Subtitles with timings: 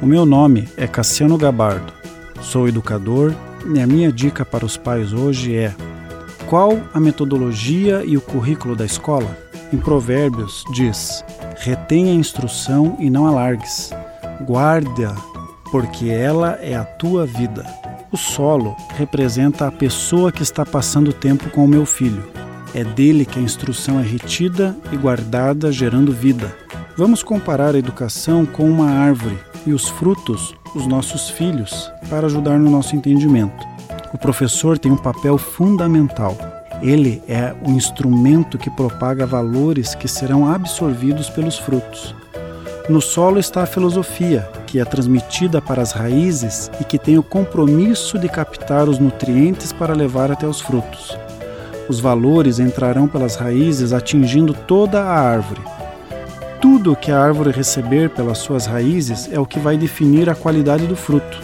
[0.00, 1.90] O meu nome é Cassiano Gabardo.
[2.42, 3.34] Sou educador
[3.74, 5.74] e a minha dica para os pais hoje é:
[6.46, 9.36] qual a metodologia e o currículo da escola?
[9.72, 11.24] Em Provérbios diz:
[11.56, 13.90] retenha a instrução e não alargues.
[14.42, 15.14] Guarda,
[15.72, 17.64] porque ela é a tua vida.
[18.12, 22.22] O solo representa a pessoa que está passando tempo com o meu filho.
[22.74, 26.54] É dele que a instrução é retida e guardada, gerando vida.
[26.98, 32.58] Vamos comparar a educação com uma árvore e os frutos, os nossos filhos, para ajudar
[32.58, 33.66] no nosso entendimento.
[34.14, 36.36] O professor tem um papel fundamental.
[36.82, 42.14] Ele é o instrumento que propaga valores que serão absorvidos pelos frutos.
[42.88, 47.22] No solo está a filosofia, que é transmitida para as raízes e que tem o
[47.22, 51.18] compromisso de captar os nutrientes para levar até os frutos.
[51.88, 55.60] Os valores entrarão pelas raízes atingindo toda a árvore.
[56.86, 60.86] Tudo que a árvore receber pelas suas raízes é o que vai definir a qualidade
[60.86, 61.42] do fruto.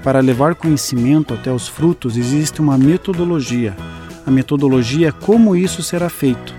[0.00, 3.74] Para levar conhecimento até os frutos existe uma metodologia.
[4.24, 6.54] A metodologia é como isso será feito.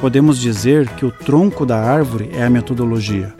[0.00, 3.34] Podemos dizer que o tronco da árvore é a metodologia.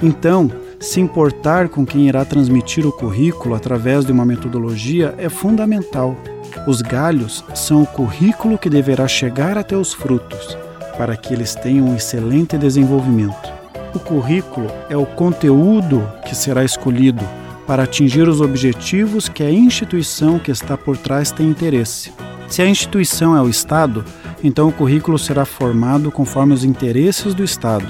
[0.00, 6.16] Então, se importar com quem irá transmitir o currículo através de uma metodologia é fundamental.
[6.64, 10.56] Os galhos são o currículo que deverá chegar até os frutos,
[10.96, 13.52] para que eles tenham um excelente desenvolvimento.
[13.94, 17.24] O currículo é o conteúdo que será escolhido
[17.66, 22.12] para atingir os objetivos que a instituição que está por trás tem interesse.
[22.48, 24.04] Se a instituição é o Estado,
[24.42, 27.86] então o currículo será formado conforme os interesses do Estado,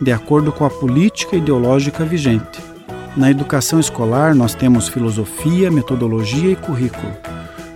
[0.00, 2.60] de acordo com a política ideológica vigente.
[3.16, 7.12] Na educação escolar, nós temos filosofia, metodologia e currículo.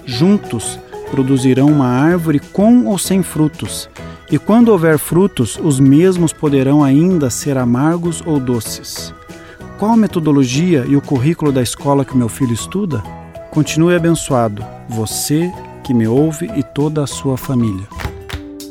[0.07, 0.79] Juntos,
[1.11, 3.89] produzirão uma árvore com ou sem frutos,
[4.31, 9.13] e quando houver frutos, os mesmos poderão ainda ser amargos ou doces.
[9.79, 13.01] Qual a metodologia e o currículo da escola que meu filho estuda?
[13.51, 15.53] Continue abençoado, você
[15.83, 17.87] que me ouve e toda a sua família.